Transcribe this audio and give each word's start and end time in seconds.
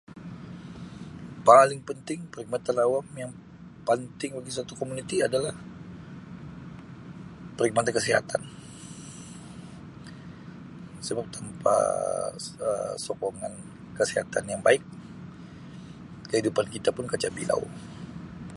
Paling 1.49 1.81
penting 1.89 2.19
perkhidmatan 2.31 2.77
awam 2.85 3.05
yang 3.21 3.31
penting 3.89 4.31
di 4.45 4.51
suatu 4.55 4.73
komuniti 4.81 5.15
adalah 5.27 5.53
perkhidmatan 7.57 7.93
kesihatan 7.97 8.41
sebab 11.05 11.25
tanpa 11.35 11.77
[Um]sokongan 12.69 13.53
kesihatan 13.97 14.43
yang 14.51 14.61
baik 14.67 14.83
kehidupan 16.29 16.65
kita 16.73 16.89
pun 16.97 17.05
kacau 17.11 17.31
bilau. 17.37 17.61